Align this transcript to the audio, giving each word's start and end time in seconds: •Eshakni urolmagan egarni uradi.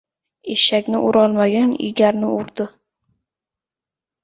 •Eshakni 0.53 1.01
urolmagan 1.09 1.77
egarni 1.89 2.33
uradi. 2.39 2.69